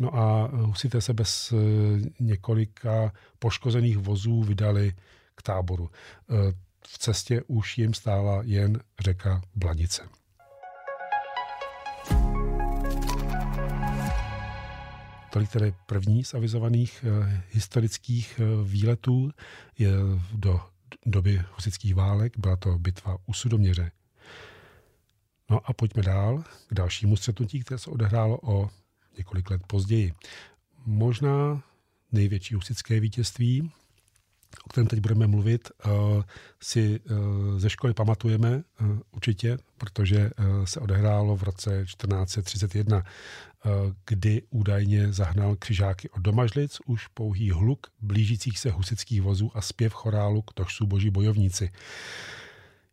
No 0.00 0.16
a 0.16 0.50
husité 0.52 1.00
se 1.00 1.12
bez 1.14 1.52
eh, 1.52 1.56
několika 2.20 3.12
poškozených 3.38 3.98
vozů 3.98 4.42
vydali 4.42 4.92
k 5.34 5.42
táboru. 5.42 5.90
Eh, 6.30 6.52
v 6.86 6.98
cestě 6.98 7.42
už 7.46 7.78
jim 7.78 7.94
stála 7.94 8.42
jen 8.44 8.80
řeka 9.00 9.42
Blanice. 9.54 10.02
Tolik 15.32 15.50
tedy 15.50 15.74
první 15.86 16.24
z 16.24 16.34
avizovaných 16.34 17.04
eh, 17.04 17.42
historických 17.50 18.40
výletů 18.64 19.30
je 19.78 19.90
do 20.32 20.60
doby 21.06 21.42
husických 21.54 21.94
válek. 21.94 22.38
Byla 22.38 22.56
to 22.56 22.78
bitva 22.78 23.16
u 23.26 23.32
Sudoměře. 23.32 23.90
No 25.50 25.60
a 25.64 25.72
pojďme 25.72 26.02
dál 26.02 26.44
k 26.68 26.74
dalšímu 26.74 27.16
střetnutí, 27.16 27.60
které 27.60 27.78
se 27.78 27.90
odehrálo 27.90 28.38
o 28.42 28.70
několik 29.18 29.50
let 29.50 29.62
později. 29.66 30.12
Možná 30.86 31.62
největší 32.12 32.54
husické 32.54 33.00
vítězství 33.00 33.70
o 34.64 34.68
kterém 34.68 34.86
teď 34.86 35.00
budeme 35.00 35.26
mluvit, 35.26 35.70
si 36.62 37.00
ze 37.56 37.70
školy 37.70 37.94
pamatujeme 37.94 38.62
určitě, 39.10 39.58
protože 39.78 40.30
se 40.64 40.80
odehrálo 40.80 41.36
v 41.36 41.42
roce 41.42 41.84
1431, 41.84 43.02
kdy 44.06 44.42
údajně 44.50 45.12
zahnal 45.12 45.56
křižáky 45.56 46.10
od 46.10 46.22
Domažlic 46.22 46.78
už 46.86 47.06
pouhý 47.06 47.50
hluk 47.50 47.86
blížících 48.00 48.58
se 48.58 48.70
husických 48.70 49.22
vozů 49.22 49.50
a 49.54 49.60
zpěv 49.60 49.92
chorálu 49.92 50.42
k 50.42 50.52
tož 50.52 50.74
jsou 50.74 50.86
boží 50.86 51.10
bojovníci. 51.10 51.70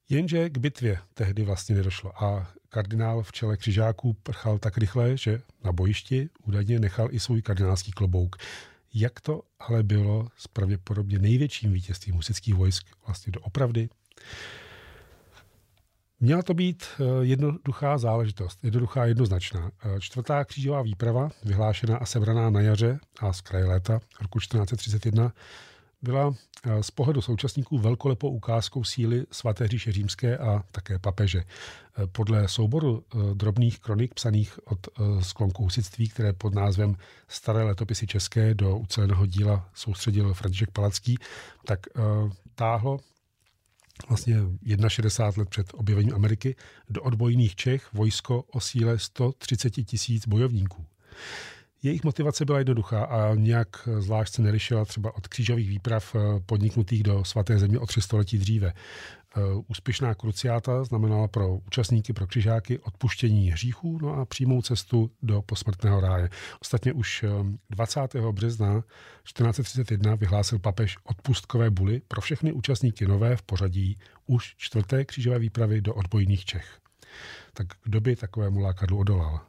Jenže 0.09 0.49
k 0.49 0.57
bitvě 0.57 0.99
tehdy 1.13 1.43
vlastně 1.43 1.75
nedošlo 1.75 2.23
a 2.23 2.51
kardinál 2.69 3.23
v 3.23 3.31
čele 3.31 3.57
křižáků 3.57 4.13
prchal 4.13 4.59
tak 4.59 4.77
rychle, 4.77 5.17
že 5.17 5.41
na 5.63 5.71
bojišti 5.71 6.29
údajně 6.43 6.79
nechal 6.79 7.07
i 7.11 7.19
svůj 7.19 7.41
kardinálský 7.41 7.91
klobouk. 7.91 8.35
Jak 8.93 9.21
to 9.21 9.41
ale 9.59 9.83
bylo 9.83 10.27
s 10.37 10.47
pravděpodobně 10.47 11.19
největším 11.19 11.73
vítězstvím 11.73 12.15
husických 12.15 12.55
vojsk 12.55 12.87
vlastně 13.05 13.31
do 13.31 13.41
opravdy? 13.41 13.89
Měla 16.19 16.43
to 16.43 16.53
být 16.53 16.85
eh, 16.99 17.03
jednoduchá 17.21 17.97
záležitost, 17.97 18.59
jednoduchá 18.63 19.05
jednoznačná. 19.05 19.71
Eh, 19.83 19.99
čtvrtá 19.99 20.45
křížová 20.45 20.81
výprava, 20.81 21.29
vyhlášená 21.43 21.97
a 21.97 22.05
sebraná 22.05 22.49
na 22.49 22.61
jaře 22.61 22.99
a 23.19 23.33
z 23.33 23.41
kraje 23.41 23.65
léta 23.65 23.99
roku 24.21 24.39
1431, 24.39 25.33
byla 26.01 26.33
eh, 26.63 26.83
z 26.83 26.91
pohledu 26.91 27.21
současníků 27.21 27.77
velkolepou 27.77 28.29
ukázkou 28.29 28.83
síly 28.83 29.25
svaté 29.31 29.67
říše 29.67 29.91
římské 29.91 30.37
a 30.37 30.63
také 30.71 30.99
papeže. 30.99 31.43
Eh, 31.43 32.07
podle 32.07 32.47
souboru 32.47 33.03
eh, 33.03 33.17
drobných 33.33 33.79
kronik 33.79 34.13
psaných 34.13 34.67
od 34.67 34.87
sklonku 35.21 35.63
husitství, 35.63 36.09
které 36.09 36.33
pod 36.33 36.55
názvem 36.55 36.95
Staré 37.27 37.63
letopisy 37.63 38.07
české 38.07 38.53
do 38.53 38.77
uceleného 38.77 39.25
díla 39.25 39.69
soustředil 39.73 40.33
František 40.33 40.71
Palacký, 40.71 41.17
tak 41.65 41.79
táhlo 42.55 42.99
vlastně 44.09 44.37
61 44.87 45.41
let 45.41 45.49
před 45.49 45.67
objevením 45.73 46.15
Ameriky 46.15 46.55
do 46.89 47.01
odbojných 47.01 47.55
Čech 47.55 47.93
vojsko 47.93 48.41
o 48.41 48.59
síle 48.59 48.99
130 48.99 49.69
tisíc 49.69 50.27
bojovníků. 50.27 50.85
Jejich 51.83 52.03
motivace 52.03 52.45
byla 52.45 52.57
jednoduchá 52.57 53.03
a 53.03 53.35
nějak 53.35 53.89
zvlášť 53.99 54.33
se 54.33 54.41
nelišila 54.41 54.85
třeba 54.85 55.15
od 55.15 55.27
křížových 55.27 55.69
výprav 55.69 56.15
eh, 56.15 56.19
podniknutých 56.45 57.03
do 57.03 57.25
svaté 57.25 57.59
země 57.59 57.79
o 57.79 57.85
tři 57.85 58.01
století 58.01 58.37
dříve. 58.37 58.73
Eh, 59.37 59.41
úspěšná 59.67 60.15
kruciáta 60.15 60.83
znamenala 60.83 61.27
pro 61.27 61.55
účastníky, 61.55 62.13
pro 62.13 62.27
křižáky 62.27 62.79
odpuštění 62.79 63.51
hříchů 63.51 63.99
no 64.01 64.13
a 64.13 64.25
přímou 64.25 64.61
cestu 64.61 65.11
do 65.21 65.41
posmrtného 65.41 65.99
ráje. 65.99 66.29
Ostatně 66.61 66.93
už 66.93 67.25
20. 67.69 68.29
Eh, 68.29 68.31
března 68.31 68.81
1431 69.23 70.15
vyhlásil 70.15 70.59
papež 70.59 70.97
odpustkové 71.03 71.69
buly 71.69 72.01
pro 72.07 72.21
všechny 72.21 72.53
účastníky 72.53 73.07
nové 73.07 73.35
v 73.35 73.41
pořadí 73.41 73.99
už 74.25 74.55
čtvrté 74.57 75.05
křížové 75.05 75.39
výpravy 75.39 75.81
do 75.81 75.93
odbojných 75.93 76.45
Čech. 76.45 76.79
Tak 77.53 77.67
kdo 77.83 78.01
by 78.01 78.15
takovému 78.15 78.59
lákadlu 78.59 78.97
odolal? 78.97 79.39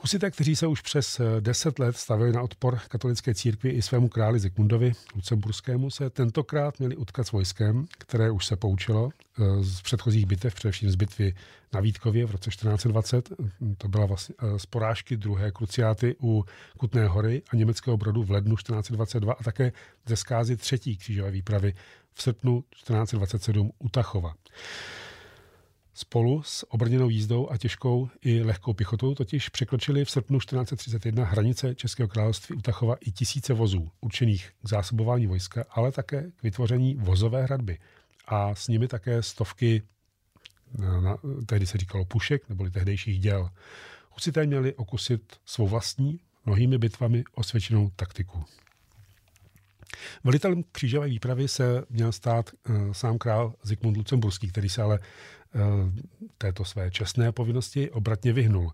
Husité, 0.00 0.30
kteří 0.30 0.56
se 0.56 0.66
už 0.66 0.80
přes 0.80 1.20
eh, 1.20 1.40
deset 1.40 1.78
let 1.78 1.96
stavili 1.96 2.32
na 2.32 2.42
odpor 2.42 2.78
katolické 2.88 3.34
církvi 3.34 3.70
i 3.70 3.82
svému 3.82 4.08
králi 4.08 4.40
Zikmundovi 4.40 4.92
Lucemburskému, 5.14 5.90
se 5.90 6.10
tentokrát 6.10 6.78
měli 6.78 6.96
utkat 6.96 7.26
s 7.26 7.32
vojskem, 7.32 7.86
které 7.98 8.30
už 8.30 8.46
se 8.46 8.56
poučilo 8.56 9.10
eh, 9.10 9.44
z 9.60 9.82
předchozích 9.82 10.26
bitev, 10.26 10.54
především 10.54 10.90
z 10.90 10.94
bitvy 10.94 11.34
na 11.72 11.80
Vítkově 11.80 12.26
v 12.26 12.30
roce 12.30 12.50
1420. 12.50 13.32
To 13.78 13.88
byla 13.88 14.06
vlastně 14.06 14.34
eh, 14.38 14.58
z 14.58 14.66
porážky 14.66 15.16
druhé 15.16 15.50
kruciáty 15.50 16.16
u 16.22 16.44
Kutné 16.78 17.06
hory 17.06 17.42
a 17.50 17.56
německého 17.56 17.96
brodu 17.96 18.22
v 18.22 18.30
lednu 18.30 18.56
1422 18.56 19.32
a 19.32 19.42
také 19.42 19.72
ze 20.06 20.16
zkázy 20.16 20.56
třetí 20.56 20.96
křížové 20.96 21.30
výpravy 21.30 21.74
v 22.14 22.22
srpnu 22.22 22.64
1427 22.70 23.72
u 23.78 23.88
Tachova. 23.88 24.34
Spolu 25.98 26.42
s 26.42 26.72
obrněnou 26.72 27.08
jízdou 27.08 27.50
a 27.50 27.56
těžkou 27.56 28.08
i 28.20 28.42
lehkou 28.42 28.72
pěchotou 28.72 29.14
totiž 29.14 29.48
překročili 29.48 30.04
v 30.04 30.10
srpnu 30.10 30.38
1431 30.38 31.24
hranice 31.24 31.74
Českého 31.74 32.08
království 32.08 32.56
Utachova 32.56 32.94
i 33.00 33.10
tisíce 33.10 33.54
vozů, 33.54 33.90
určených 34.00 34.50
k 34.62 34.68
zásobování 34.68 35.26
vojska, 35.26 35.64
ale 35.70 35.92
také 35.92 36.30
k 36.36 36.42
vytvoření 36.42 36.94
vozové 36.94 37.42
hradby. 37.42 37.78
A 38.26 38.54
s 38.54 38.68
nimi 38.68 38.88
také 38.88 39.22
stovky, 39.22 39.82
na, 40.78 41.00
na, 41.00 41.16
tehdy 41.46 41.66
se 41.66 41.78
říkalo 41.78 42.04
pušek, 42.04 42.48
neboli 42.48 42.70
tehdejších 42.70 43.20
děl. 43.20 43.50
Husité 44.10 44.46
měli 44.46 44.74
okusit 44.74 45.36
svou 45.44 45.68
vlastní, 45.68 46.20
mnohými 46.46 46.78
bitvami 46.78 47.24
osvědčenou 47.34 47.90
taktiku. 47.96 48.44
Velitelem 50.24 50.62
křížové 50.72 51.06
výpravy 51.08 51.48
se 51.48 51.82
měl 51.90 52.12
stát 52.12 52.50
uh, 52.68 52.92
sám 52.92 53.18
král 53.18 53.54
Zikmund 53.62 53.96
Lucemburský, 53.96 54.48
který 54.48 54.68
se 54.68 54.82
ale 54.82 54.98
uh, 54.98 55.60
této 56.38 56.64
své 56.64 56.90
čestné 56.90 57.32
povinnosti 57.32 57.90
obratně 57.90 58.32
vyhnul. 58.32 58.72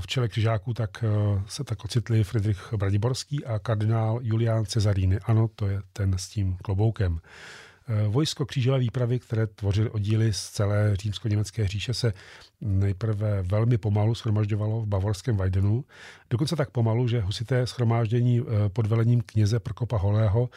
V 0.00 0.06
čele 0.06 0.28
křižáků 0.28 0.74
tak 0.74 1.04
uh, 1.04 1.42
se 1.46 1.64
tak 1.64 1.84
ocitli 1.84 2.24
Friedrich 2.24 2.72
Bradiborský 2.76 3.44
a 3.44 3.58
kardinál 3.58 4.18
Julián 4.22 4.66
Cezaríny. 4.66 5.18
Ano, 5.18 5.48
to 5.54 5.66
je 5.66 5.80
ten 5.92 6.18
s 6.18 6.28
tím 6.28 6.56
kloboukem. 6.56 7.20
Eh, 7.20 7.67
vojsko 8.08 8.46
křížové 8.46 8.78
výpravy, 8.78 9.18
které 9.18 9.46
tvořily 9.46 9.90
oddíly 9.90 10.32
z 10.32 10.50
celé 10.50 10.96
římsko-německé 10.96 11.68
říše, 11.68 11.94
se 11.94 12.12
nejprve 12.60 13.42
velmi 13.42 13.78
pomalu 13.78 14.14
schromažďovalo 14.14 14.80
v 14.80 14.86
bavorském 14.86 15.36
Weidenu, 15.36 15.84
dokonce 16.30 16.56
tak 16.56 16.70
pomalu, 16.70 17.08
že 17.08 17.20
husité 17.20 17.66
schromáždění 17.66 18.40
eh, 18.40 18.68
pod 18.68 18.86
velením 18.86 19.20
kněze 19.20 19.60
Prokopa 19.60 19.98
Holého, 19.98 20.50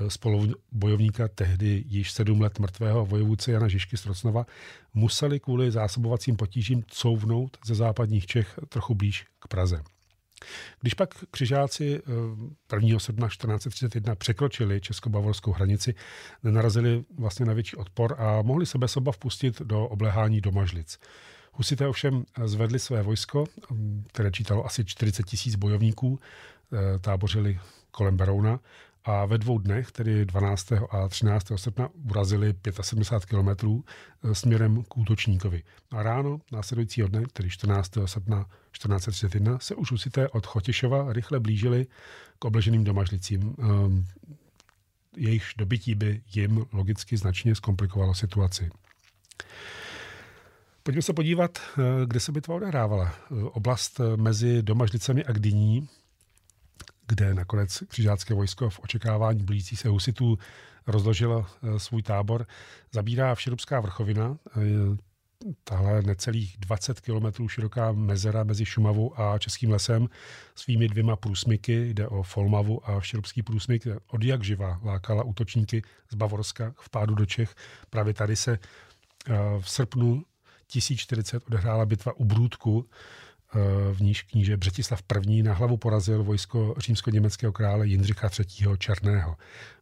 eh, 0.00 0.10
spolubojovníka 0.10 1.28
tehdy 1.28 1.84
již 1.86 2.12
sedm 2.12 2.40
let 2.40 2.58
mrtvého 2.58 3.06
vojevůdce 3.06 3.52
Jana 3.52 3.68
Žižky 3.68 3.96
z 3.96 4.02
Trocnova, 4.02 4.46
museli 4.94 5.40
kvůli 5.40 5.70
zásobovacím 5.70 6.36
potížím 6.36 6.82
couvnout 6.86 7.56
ze 7.64 7.74
západních 7.74 8.26
Čech 8.26 8.58
trochu 8.68 8.94
blíž 8.94 9.26
k 9.38 9.48
Praze. 9.48 9.82
Když 10.80 10.94
pak 10.94 11.14
křižáci 11.30 12.02
1. 12.72 12.96
Eh, 12.96 13.00
srpna 13.00 13.28
1431 13.28 14.14
překročili 14.14 14.80
česko-bavorskou 14.80 15.52
hranici, 15.52 15.94
nenarazili 16.42 17.04
vlastně 17.18 17.46
na 17.46 17.52
větší 17.52 17.76
odpor 17.76 18.14
a 18.18 18.42
mohli 18.42 18.66
se 18.66 18.78
bez 18.78 18.96
obav 18.96 19.18
pustit 19.18 19.60
do 19.62 19.86
obléhání 19.86 20.40
domažlic. 20.40 20.98
Husité 21.52 21.86
ovšem 21.86 22.24
zvedli 22.44 22.78
své 22.78 23.02
vojsko, 23.02 23.44
které 24.12 24.30
čítalo 24.30 24.66
asi 24.66 24.84
40 24.84 25.26
tisíc 25.26 25.54
bojovníků, 25.54 26.18
eh, 26.72 26.98
tábořili 26.98 27.60
kolem 27.90 28.16
Berouna 28.16 28.60
a 29.08 29.26
ve 29.26 29.38
dvou 29.38 29.58
dnech, 29.58 29.92
tedy 29.92 30.24
12. 30.24 30.72
a 30.72 31.08
13. 31.08 31.52
srpna, 31.56 31.88
urazili 32.10 32.54
75 32.80 33.28
kilometrů 33.28 33.84
eh, 33.84 34.34
směrem 34.34 34.82
k 34.82 34.96
útočníkovi. 34.96 35.62
A 35.90 36.02
ráno 36.02 36.40
následujícího 36.52 37.08
dne, 37.08 37.22
tedy 37.32 37.50
14. 37.50 37.92
srpna 38.04 38.44
1431, 38.44 39.58
se 39.58 39.74
už 39.74 39.90
husité 39.90 40.28
od 40.28 40.46
Chotěšova 40.46 41.12
rychle 41.12 41.40
blížili 41.40 41.86
k 42.38 42.44
obleženým 42.44 42.84
domažlicím. 42.84 43.54
Ehm, 43.58 44.04
Jejich 45.16 45.44
dobytí 45.58 45.94
by 45.94 46.22
jim 46.34 46.66
logicky 46.72 47.16
značně 47.16 47.54
zkomplikovalo 47.54 48.14
situaci. 48.14 48.70
Pojďme 50.82 51.02
se 51.02 51.12
podívat, 51.12 51.58
eh, 51.58 52.06
kde 52.06 52.20
se 52.20 52.32
bitva 52.32 52.54
odehrávala. 52.54 53.14
Eh, 53.30 53.34
oblast 53.44 54.00
mezi 54.16 54.62
Domažlicemi 54.62 55.24
a 55.24 55.32
Gdyní 55.32 55.88
kde 57.08 57.34
nakonec 57.34 57.82
křižácké 57.88 58.34
vojsko 58.34 58.70
v 58.70 58.80
očekávání 58.80 59.42
blížící 59.42 59.76
se 59.76 59.88
husitů 59.88 60.38
rozložilo 60.86 61.46
eh, 61.46 61.78
svůj 61.78 62.02
tábor, 62.02 62.46
zabírá 62.92 63.34
Všerubská 63.34 63.80
vrchovina, 63.80 64.36
eh, 64.56 64.60
tahle 65.64 66.02
necelých 66.02 66.56
20 66.58 67.00
kilometrů 67.00 67.48
široká 67.48 67.92
mezera 67.92 68.44
mezi 68.44 68.64
Šumavou 68.64 69.20
a 69.20 69.38
Českým 69.38 69.70
lesem. 69.70 70.08
Svými 70.54 70.88
dvěma 70.88 71.16
průsmyky, 71.16 71.94
jde 71.94 72.08
o 72.08 72.22
Folmavu 72.22 72.90
a 72.90 73.00
Všerubský 73.00 73.42
průsmyk, 73.42 73.86
od 74.06 74.22
jak 74.22 74.44
živa 74.44 74.80
lákala 74.84 75.22
útočníky 75.22 75.82
z 76.10 76.14
Bavorska 76.14 76.74
v 76.80 76.90
pádu 76.90 77.14
do 77.14 77.26
Čech. 77.26 77.54
Právě 77.90 78.14
tady 78.14 78.36
se 78.36 78.58
eh, 79.28 79.34
v 79.60 79.70
srpnu 79.70 80.24
1040 80.66 81.42
odehrála 81.46 81.86
bitva 81.86 82.12
u 82.16 82.24
Brůdku, 82.24 82.88
v 83.92 84.00
níž 84.00 84.22
kníže 84.22 84.56
Břetislav 84.56 85.02
I. 85.26 85.42
na 85.42 85.54
hlavu 85.54 85.76
porazil 85.76 86.24
vojsko 86.24 86.74
římsko-německého 86.78 87.52
krále 87.52 87.86
Jindřicha 87.86 88.30
III. 88.38 88.76
Černého. 88.78 89.36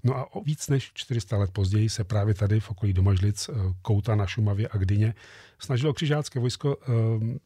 No 0.05 0.17
a 0.17 0.35
o 0.35 0.41
víc 0.41 0.69
než 0.69 0.91
400 0.95 1.37
let 1.37 1.51
později 1.51 1.89
se 1.89 2.05
právě 2.05 2.35
tady 2.35 2.61
v 2.61 2.71
okolí 2.71 2.93
Domažlic, 2.93 3.49
eh, 3.49 3.53
Kouta 3.83 4.15
na 4.15 4.27
Šumavě 4.27 4.69
a 4.73 4.77
Gdyně 4.77 5.15
snažilo 5.59 5.95
křižácké 5.95 6.41
vojsko 6.41 6.77
eh, 6.83 6.93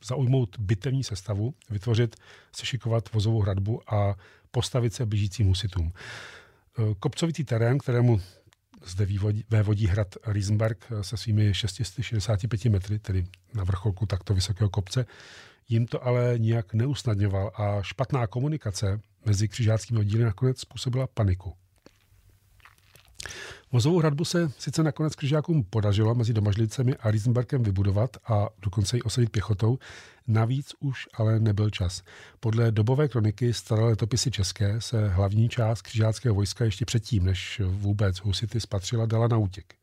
zaujmout 0.05 0.59
bitevní 0.59 1.05
sestavu, 1.05 1.55
vytvořit, 1.71 2.17
sešikovat 2.53 3.13
vozovou 3.13 3.41
hradbu 3.41 3.95
a 3.95 4.17
postavit 4.51 4.95
se 4.95 5.07
blížícím 5.07 5.47
husitům. 5.47 5.93
Kopcovitý 6.99 7.45
terén, 7.45 7.79
kterému 7.79 8.21
zde 8.85 9.07
vévodí 9.51 9.87
hrad 9.87 10.17
Riesenberg 10.27 10.87
se 11.01 11.17
svými 11.17 11.55
665 11.55 12.65
metry, 12.65 12.99
tedy 12.99 13.27
na 13.55 13.65
vrcholku 13.65 14.07
takto 14.07 14.35
vysokého 14.35 14.71
kopce, 14.71 15.07
jim 15.71 15.87
to 15.87 16.07
ale 16.07 16.35
nijak 16.39 16.75
neusnadňoval 16.75 17.53
a 17.55 17.83
špatná 17.83 18.27
komunikace 18.27 19.01
mezi 19.27 19.49
křižáckými 19.49 20.01
oddíly 20.01 20.25
nakonec 20.25 20.61
způsobila 20.61 21.07
paniku. 21.07 21.55
Vozovou 23.73 23.99
hradbu 23.99 24.25
se 24.25 24.51
sice 24.59 24.83
nakonec 24.83 25.15
křižákům 25.15 25.65
podařilo 25.65 26.15
mezi 26.15 26.33
Domažlicemi 26.33 26.97
a 26.97 27.11
Riesenbergem 27.11 27.63
vybudovat 27.63 28.17
a 28.29 28.49
dokonce 28.63 28.97
ji 28.97 29.03
osadit 29.03 29.31
pěchotou, 29.31 29.79
navíc 30.27 30.73
už 30.81 31.09
ale 31.15 31.41
nebyl 31.41 31.71
čas. 31.71 32.03
Podle 32.41 32.73
dobové 32.73 33.09
kroniky 33.09 33.53
Staré 33.53 33.83
letopisy 33.83 34.31
české 34.31 34.81
se 34.81 35.09
hlavní 35.09 35.49
část 35.49 35.83
křižáckého 35.83 36.35
vojska 36.35 36.65
ještě 36.65 36.85
předtím, 36.85 37.25
než 37.25 37.61
vůbec 37.65 38.17
husity 38.17 38.61
spatřila, 38.61 39.07
dala 39.07 39.29
na 39.29 39.37
útěk. 39.37 39.75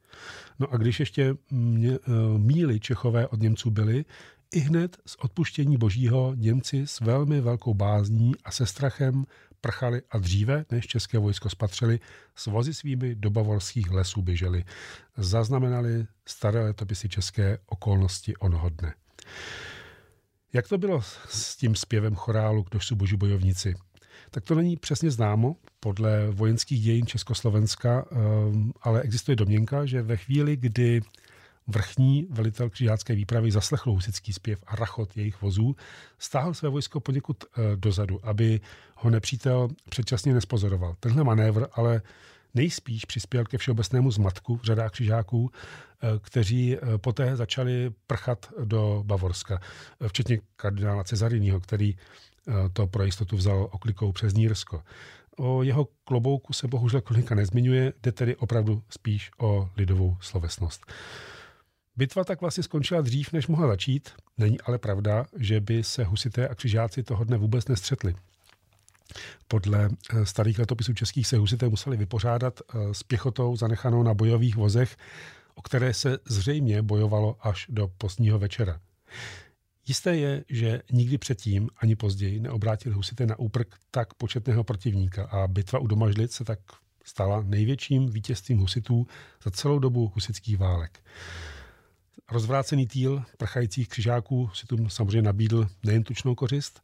No 0.60 0.74
a 0.74 0.78
když 0.78 1.00
ještě 1.00 1.36
mě, 1.52 1.92
eh, 1.94 2.12
míly 2.38 2.80
Čechové 2.80 3.28
od 3.28 3.42
Němců 3.42 3.70
byli, 3.70 4.06
i 4.52 4.60
hned 4.60 4.98
z 5.06 5.16
odpuštění 5.16 5.78
božího 5.78 6.34
Němci 6.36 6.88
s 6.88 7.00
velmi 7.00 7.42
velkou 7.42 7.74
bázní 7.74 8.32
a 8.44 8.52
se 8.52 8.66
strachem 8.66 9.26
prchali 9.62 10.02
a 10.12 10.18
dříve, 10.18 10.66
než 10.72 10.88
české 10.88 11.18
vojsko 11.18 11.50
spatřili, 11.50 12.00
s 12.36 12.46
vozy 12.46 12.74
svými 12.74 13.16
do 13.16 13.30
bavorských 13.30 13.92
lesů 13.92 14.22
běželi. 14.22 14.64
Zaznamenali 15.18 16.06
staré 16.26 16.64
letopisy 16.64 17.10
české 17.10 17.58
okolnosti 17.66 18.38
onoho 18.38 18.70
dne. 18.70 18.94
Jak 20.54 20.68
to 20.68 20.78
bylo 20.78 21.02
s 21.30 21.56
tím 21.56 21.76
zpěvem 21.76 22.16
chorálu 22.16 22.66
Kdož 22.70 22.88
jsou 22.88 22.96
boží 22.96 23.16
bojovníci? 23.16 23.76
Tak 24.32 24.44
to 24.44 24.56
není 24.56 24.78
přesně 24.78 25.12
známo 25.12 25.56
podle 25.80 26.30
vojenských 26.30 26.84
dějin 26.84 27.06
Československa, 27.06 28.06
ehm, 28.12 28.72
ale 28.82 29.02
existuje 29.02 29.36
domněnka, 29.36 29.86
že 29.86 30.02
ve 30.02 30.18
chvíli, 30.18 30.58
kdy 30.58 31.02
vrchní 31.68 32.28
velitel 32.30 32.70
křižácké 32.70 33.16
výpravy 33.16 33.52
zaslechl 33.52 33.92
husický 33.92 34.34
zpěv 34.34 34.64
a 34.68 34.76
rachot 34.76 35.18
jejich 35.18 35.42
vozů, 35.42 35.76
stáhl 36.20 36.54
své 36.54 36.70
vojsko 36.70 37.00
poněkud 37.00 37.44
eh, 37.44 37.62
dozadu, 37.76 38.20
aby 38.24 38.62
ho 38.96 39.10
nepřítel 39.10 39.68
předčasně 39.90 40.34
nespozoroval. 40.34 40.96
Tenhle 41.00 41.24
manévr 41.24 41.68
ale 41.74 42.02
nejspíš 42.54 43.06
přispěl 43.06 43.46
ke 43.46 43.58
všeobecnému 43.58 44.12
zmatku 44.12 44.56
v 44.58 44.64
řadách 44.64 44.92
křižáků, 44.92 45.52
eh, 45.52 46.08
kteří 46.22 46.78
eh, 46.78 46.98
poté 46.98 47.36
začali 47.36 47.92
prchat 48.08 48.50
do 48.64 49.04
Bavorska, 49.06 49.60
včetně 50.08 50.40
kardinála 50.56 51.04
Cezarinního, 51.04 51.60
který 51.60 51.96
to 52.74 52.88
pro 52.88 53.04
jistotu 53.04 53.38
vzal 53.38 53.70
oklikou 53.72 54.12
přes 54.12 54.34
Nírsko. 54.34 54.84
O 55.38 55.64
jeho 55.64 55.88
klobouku 56.04 56.54
se 56.54 56.68
bohužel 56.68 57.02
kronika 57.02 57.36
nezmiňuje, 57.36 57.94
jde 58.04 58.12
tedy 58.12 58.36
opravdu 58.36 58.84
spíš 58.90 59.32
o 59.38 59.70
lidovou 59.78 60.18
slovesnost. 60.20 60.86
Bitva 61.98 62.24
tak 62.24 62.42
vlastně 62.42 62.64
skončila 62.64 63.02
dřív, 63.02 63.34
než 63.34 63.48
mohla 63.48 63.68
začít. 63.68 64.10
Není 64.38 64.62
ale 64.62 64.78
pravda, 64.78 65.26
že 65.38 65.60
by 65.60 65.84
se 65.84 66.04
husité 66.04 66.48
a 66.48 66.56
křižáci 66.56 67.04
toho 67.04 67.24
dne 67.24 67.38
vůbec 67.38 67.68
nestřetli. 67.68 68.16
Podle 69.48 69.90
eh, 69.90 70.26
starých 70.26 70.60
letopisů 70.60 70.94
českých 70.94 71.28
se 71.28 71.38
husité 71.38 71.70
museli 71.70 71.98
vypořádat 71.98 72.60
eh, 72.62 72.94
s 72.94 73.04
pěchotou 73.04 73.56
zanechanou 73.56 74.04
na 74.04 74.14
bojových 74.14 74.56
vozech, 74.56 74.98
o 75.56 75.62
které 75.62 75.94
se 75.94 76.18
zřejmě 76.26 76.82
bojovalo 76.82 77.38
až 77.42 77.66
do 77.70 77.88
pozdního 77.98 78.40
večera. 78.40 78.80
Jisté 79.88 80.16
je, 80.16 80.44
že 80.50 80.82
nikdy 80.92 81.18
předtím 81.18 81.70
ani 81.78 81.96
později 81.96 82.40
neobrátili 82.40 82.96
husité 82.96 83.26
na 83.26 83.40
úprk 83.40 83.76
tak 83.92 84.14
početného 84.14 84.64
protivníka 84.64 85.26
a 85.26 85.48
bitva 85.48 85.80
u 85.80 85.88
Domažlic 85.88 86.32
se 86.32 86.44
tak 86.44 86.60
stala 87.04 87.42
největším 87.42 88.10
vítězstvím 88.10 88.58
husitů 88.58 89.08
za 89.44 89.52
celou 89.52 89.80
dobu 89.80 90.12
husických 90.16 90.58
válek. 90.58 91.00
Rozvrácený 92.32 92.88
týl 92.88 93.24
prchajících 93.38 93.88
křižáků 93.88 94.50
si 94.54 94.68
tu 94.68 94.90
samozřejmě 94.90 95.22
nabídl 95.22 95.68
nejen 95.84 96.04
tučnou 96.04 96.36
kořist, 96.36 96.84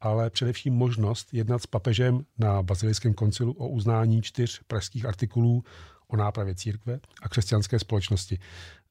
ale 0.00 0.30
především 0.30 0.74
možnost 0.74 1.34
jednat 1.34 1.62
s 1.62 1.66
papežem 1.66 2.24
na 2.38 2.62
bazilijském 2.62 3.14
koncilu 3.14 3.52
o 3.52 3.68
uznání 3.68 4.22
čtyř 4.22 4.60
pražských 4.66 5.06
artikulů 5.06 5.64
o 6.08 6.16
nápravě 6.16 6.54
církve 6.54 7.00
a 7.22 7.28
křesťanské 7.28 7.78
společnosti. 7.78 8.38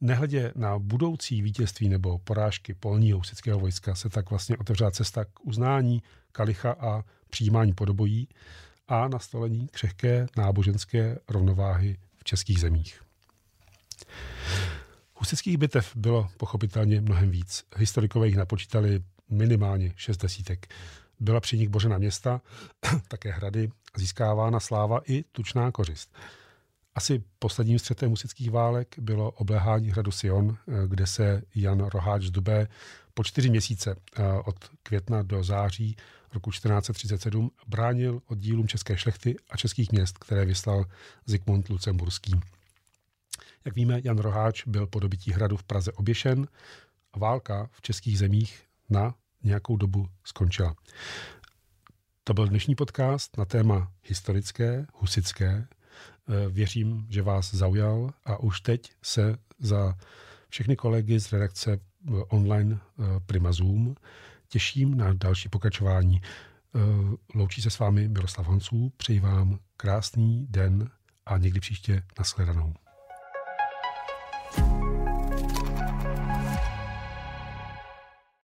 Nehledě 0.01 0.51
na 0.55 0.79
budoucí 0.79 1.41
vítězství 1.41 1.89
nebo 1.89 2.19
porážky 2.19 2.73
polního 2.73 3.17
husického 3.17 3.59
vojska 3.59 3.95
se 3.95 4.09
tak 4.09 4.29
vlastně 4.29 4.57
otevřela 4.57 4.91
cesta 4.91 5.25
k 5.25 5.45
uznání 5.45 6.03
kalicha 6.31 6.71
a 6.71 7.03
přijímání 7.29 7.73
podobojí 7.73 8.27
a 8.87 9.07
nastolení 9.07 9.67
křehké 9.67 10.27
náboženské 10.37 11.17
rovnováhy 11.29 11.97
v 12.17 12.23
českých 12.23 12.59
zemích. 12.59 13.08
Husických 15.19 15.57
bitev 15.57 15.95
bylo 15.95 16.29
pochopitelně 16.37 17.01
mnohem 17.01 17.31
víc. 17.31 17.65
Historikové 17.77 18.27
jich 18.27 18.37
napočítali 18.37 19.03
minimálně 19.29 19.93
šest 19.95 20.17
desítek. 20.17 20.73
Byla 21.19 21.39
při 21.39 21.57
nich 21.57 21.69
bořena 21.69 21.97
města, 21.97 22.41
také 23.07 23.31
hrady, 23.31 23.69
získávána 23.97 24.59
sláva 24.59 24.99
i 25.07 25.23
tučná 25.23 25.71
kořist. 25.71 26.15
Asi 26.95 27.23
posledním 27.39 27.79
střetem 27.79 28.09
husických 28.09 28.51
válek 28.51 28.95
bylo 28.99 29.31
obléhání 29.31 29.89
hradu 29.91 30.11
Sion, 30.11 30.57
kde 30.87 31.07
se 31.07 31.41
Jan 31.55 31.79
Roháč 31.79 32.23
z 32.23 32.31
Dubé 32.31 32.67
po 33.13 33.23
čtyři 33.23 33.49
měsíce 33.49 33.95
eh, 33.95 34.23
od 34.45 34.55
května 34.83 35.21
do 35.21 35.43
září 35.43 35.95
roku 36.33 36.51
1437 36.51 37.51
bránil 37.67 38.21
oddílům 38.27 38.67
české 38.67 38.97
šlechty 38.97 39.35
a 39.49 39.57
českých 39.57 39.91
měst, 39.91 40.17
které 40.17 40.45
vyslal 40.45 40.85
Zikmund 41.25 41.69
Lucemburský. 41.69 42.31
Jak 43.69 43.75
víme, 43.75 44.01
Jan 44.03 44.17
Roháč 44.17 44.63
byl 44.67 44.87
po 44.87 44.99
dobití 44.99 45.31
hradu 45.31 45.57
v 45.57 45.63
Praze 45.63 45.91
oběšen 45.91 46.47
a 47.13 47.19
válka 47.19 47.69
v 47.71 47.81
českých 47.81 48.19
zemích 48.19 48.63
na 48.89 49.15
nějakou 49.43 49.77
dobu 49.77 50.09
skončila. 50.23 50.75
To 52.23 52.33
byl 52.33 52.47
dnešní 52.47 52.75
podcast 52.75 53.37
na 53.37 53.45
téma 53.45 53.91
historické, 54.03 54.85
husické. 54.93 55.67
Eh, 55.67 56.49
věřím, 56.49 57.05
že 57.09 57.21
vás 57.21 57.53
zaujal 57.53 58.13
a 58.25 58.37
už 58.37 58.61
teď 58.61 58.91
se 59.01 59.37
za 59.59 59.95
všechny 60.49 60.75
kolegy 60.75 61.19
z 61.19 61.31
redakce 61.31 61.73
eh, 61.73 62.11
online 62.11 62.79
eh, 62.79 63.03
Prima 63.25 63.51
Zoom 63.51 63.95
těším 64.47 64.97
na 64.97 65.13
další 65.13 65.49
pokračování. 65.49 66.21
Loučí 67.35 67.61
se 67.61 67.69
s 67.69 67.79
vámi 67.79 68.07
Miroslav 68.07 68.47
Honců, 68.47 68.93
přeji 68.97 69.19
vám 69.19 69.59
krásný 69.77 70.47
den 70.49 70.89
a 71.25 71.37
někdy 71.37 71.59
příště 71.59 72.03
nashledanou. 72.19 72.73